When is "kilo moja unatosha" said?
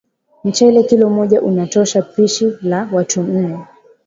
0.83-2.01